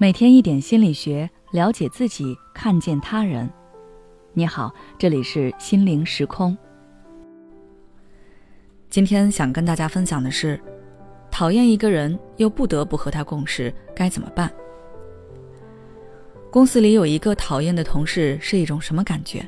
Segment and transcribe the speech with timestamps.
[0.00, 3.50] 每天一点心理学，了解自己，看见他人。
[4.32, 6.56] 你好，这里是心灵时空。
[8.88, 10.60] 今天想跟大家分享的是，
[11.32, 14.48] 讨厌一个人又不得不和他共事，该怎么办？
[16.48, 19.44] 公司里有一个讨厌的同事是一种什么感觉？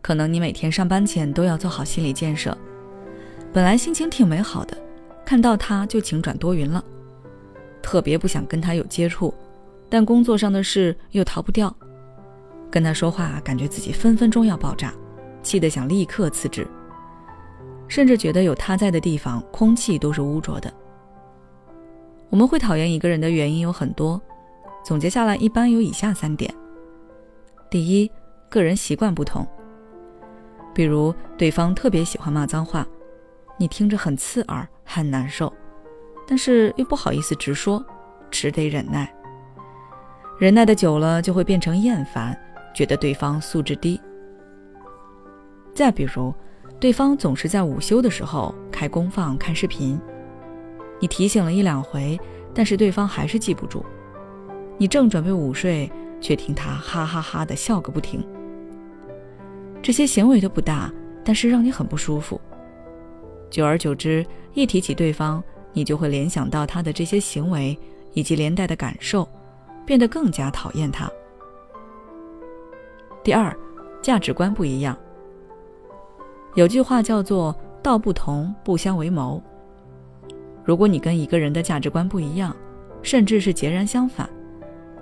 [0.00, 2.56] 可能你每天上班前都要做好心理建设。
[3.52, 4.80] 本来心情挺美好的，
[5.26, 6.84] 看到他就晴转多云了。
[7.84, 9.32] 特别不想跟他有接触，
[9.90, 11.72] 但工作上的事又逃不掉。
[12.70, 14.94] 跟他说话，感觉自己分分钟要爆炸，
[15.42, 16.66] 气得想立刻辞职。
[17.86, 20.72] 甚至觉得有他在的地方，空气都是污浊的。
[22.30, 24.20] 我们会讨厌一个人的原因有很多，
[24.82, 26.52] 总结下来一般有以下三点：
[27.70, 28.10] 第一，
[28.48, 29.46] 个人习惯不同。
[30.74, 32.86] 比如对方特别喜欢骂脏话，
[33.58, 35.52] 你听着很刺耳，很难受。
[36.26, 37.84] 但是又不好意思直说，
[38.30, 39.12] 只得忍耐。
[40.38, 42.36] 忍耐的久了，就会变成厌烦，
[42.74, 44.00] 觉得对方素质低。
[45.72, 46.34] 再比如，
[46.80, 50.00] 对方总是在午休的时候开功放看视频，
[51.00, 52.18] 你提醒了一两回，
[52.52, 53.84] 但是对方还是记不住。
[54.76, 58.26] 你正准备午睡，却听他哈哈哈的笑个不停。
[59.80, 60.92] 这些行为都不大，
[61.24, 62.40] 但是让你很不舒服。
[63.50, 65.42] 久而久之，一提起对方，
[65.74, 67.78] 你就会联想到他的这些行为
[68.14, 69.28] 以及连带的感受，
[69.84, 71.10] 变得更加讨厌他。
[73.22, 73.54] 第二，
[74.00, 74.96] 价值观不一样。
[76.54, 79.42] 有句话叫做“道不同不相为谋”。
[80.64, 82.54] 如果你跟一个人的价值观不一样，
[83.02, 84.30] 甚至是截然相反，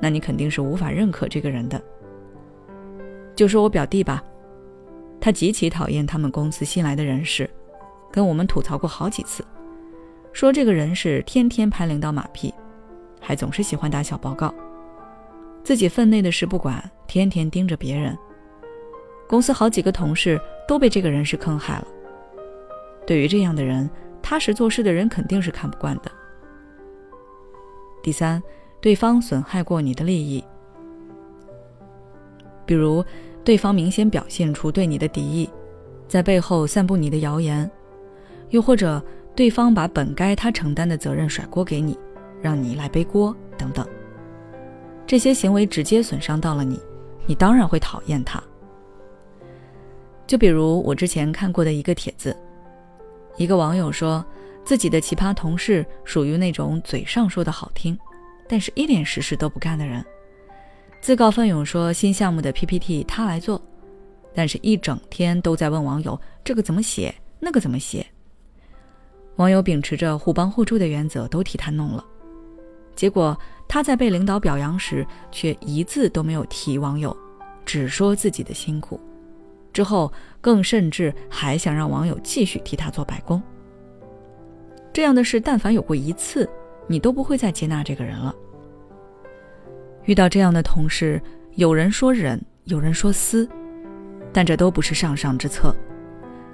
[0.00, 1.82] 那你肯定是无法认可这个人的。
[3.34, 4.22] 就说我表弟吧，
[5.20, 7.50] 他极其讨厌他们公司新来的人事，
[8.12, 9.44] 跟我们吐槽过好几次。
[10.40, 12.50] 说这个人是天天拍领导马屁，
[13.20, 14.54] 还总是喜欢打小报告，
[15.62, 18.16] 自己分内的事不管，天天盯着别人。
[19.28, 21.86] 公司好几个同事都被这个人是坑害了。
[23.06, 23.90] 对于这样的人，
[24.22, 26.10] 踏实做事的人肯定是看不惯的。
[28.02, 28.42] 第三，
[28.80, 30.42] 对方损害过你的利益，
[32.64, 33.04] 比如
[33.44, 35.50] 对方明显表现出对你的敌意，
[36.08, 37.70] 在背后散布你的谣言，
[38.48, 39.04] 又或者。
[39.40, 41.98] 对方把本该他承担的责任甩锅给你，
[42.42, 43.88] 让你来背锅等等，
[45.06, 46.78] 这些行为直接损伤到了你，
[47.24, 48.38] 你当然会讨厌他。
[50.26, 52.36] 就比如我之前看过的一个帖子，
[53.38, 54.22] 一个网友说
[54.62, 57.98] 自己的奇葩同事属于那种嘴上说的好听，
[58.46, 60.04] 但是一点实事都不干的人，
[61.00, 63.58] 自告奋勇说新项目的 PPT 他来做，
[64.34, 68.04] 但是一整天都在问网友这个怎么写，那个怎么写。
[69.40, 72.04] 网友秉持着互帮互助的原则，都替他弄了。
[72.94, 73.34] 结果
[73.66, 77.16] 他在被领导表扬时，却一字都没有提网友，
[77.64, 79.00] 只说自己的辛苦。
[79.72, 80.12] 之后
[80.42, 83.42] 更甚至还想让网友继续替他做白工。
[84.92, 86.46] 这样的事，但凡有过一次，
[86.86, 88.34] 你都不会再接纳这个人了。
[90.04, 91.18] 遇到这样的同事，
[91.54, 93.48] 有人说忍，有人说撕，
[94.34, 95.74] 但这都不是上上之策。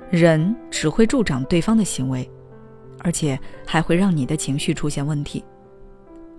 [0.09, 2.31] 忍只会助长对方的行为。
[3.01, 5.45] 而且还会让你的情绪出现问题，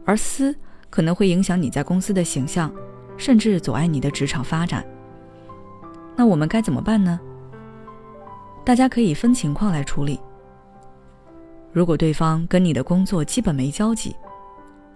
[0.06, 0.56] 而私
[0.90, 2.72] 可能会影响你在公司的形象，
[3.18, 4.86] 甚至阻碍你的职场发展。
[6.16, 7.20] 那我们该怎么办呢？
[8.66, 10.20] 大家可以分情况来处理。
[11.72, 14.16] 如果对方跟你的工作基本没交集，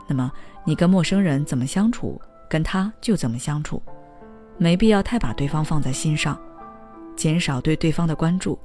[0.08, 0.32] 那么
[0.66, 3.82] 你跟陌生人怎么相处，跟他就怎么相处，
[4.58, 6.38] 没必要太把对方放在心上，
[7.16, 8.58] 减少对对方的关注。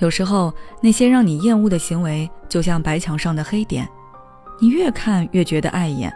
[0.00, 0.52] 有时候
[0.82, 3.88] 那些让你厌恶的行为，就像白墙上的黑点，
[4.58, 6.12] 你越看越觉得碍眼，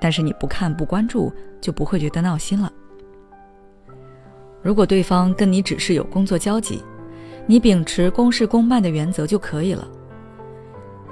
[0.00, 2.72] 但是你不看不关注，就不会觉得闹心了。
[4.62, 6.80] 如果对方跟你只是有工作交集，
[7.44, 9.86] 你秉持公事公办的原则就可以了。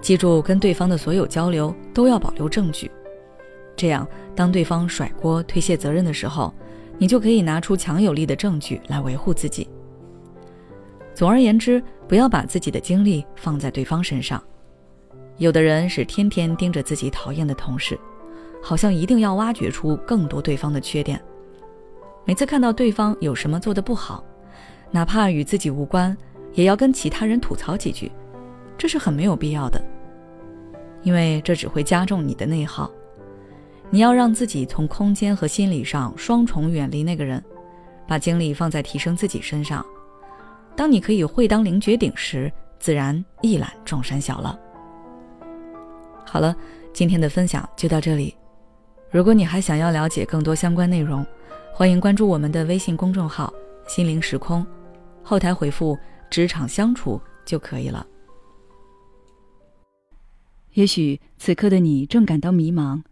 [0.00, 2.88] 记住，跟对方的所有交流都要保留证据，
[3.76, 4.06] 这样
[4.36, 6.54] 当对方甩锅推卸责任的时候，
[6.98, 9.68] 你就可以拿出强有力的证据来维护自己。
[11.20, 14.42] 总而言之，不要把自己的精力放在对方身上。
[15.36, 18.00] 有的人是天天盯着自己讨厌的同事，
[18.62, 21.22] 好像一定要挖掘出更多对方的缺点。
[22.24, 24.24] 每次看到对方有什么做的不好，
[24.90, 26.16] 哪怕与自己无关，
[26.54, 28.10] 也要跟其他人吐槽几句，
[28.78, 29.78] 这是很没有必要的。
[31.02, 32.90] 因为这只会加重你的内耗。
[33.90, 37.44] 你要让自己从空间和心理上双重远离那个人，
[38.08, 39.84] 把精力放在提升自己身上。
[40.80, 44.58] 当你可以会当凌绝顶时，自然一览众山小了。
[46.24, 46.56] 好了，
[46.94, 48.34] 今天的分享就到这里。
[49.10, 51.22] 如果你还想要了解更多相关内容，
[51.70, 53.52] 欢迎关注我们的微信公众号
[53.86, 54.66] “心灵时空”，
[55.22, 55.98] 后台回复
[56.30, 58.06] “职场相处”就可以了。
[60.72, 63.02] 也许此刻的你正感到迷茫，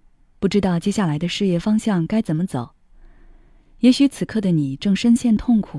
[0.41, 2.71] 不知道接下来的事业方向该怎么走；
[3.81, 5.79] 也许此刻的你正深陷痛苦，